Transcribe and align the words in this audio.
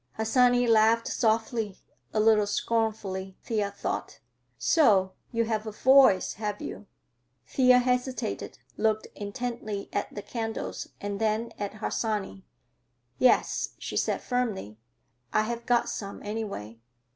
Harsanyi 0.13 0.65
laughed 0.65 1.07
softly—a 1.07 2.19
little 2.19 2.47
scornfully, 2.47 3.37
Thea 3.43 3.69
thought. 3.69 4.19
"So 4.57 5.13
you 5.31 5.43
have 5.43 5.67
a 5.67 5.71
voice, 5.71 6.33
have 6.41 6.59
you?" 6.59 6.87
Thea 7.45 7.77
hesitated, 7.77 8.57
looked 8.77 9.05
intently 9.13 9.89
at 9.93 10.11
the 10.15 10.23
candles 10.23 10.87
and 10.99 11.21
then 11.21 11.51
at 11.59 11.75
Harsanyi. 11.75 12.43
"Yes," 13.19 13.75
she 13.77 13.95
said 13.95 14.23
firmly; 14.23 14.79
"I 15.33 15.43
have 15.43 15.67
got 15.67 15.87
some, 15.87 16.23
anyway." 16.23 16.79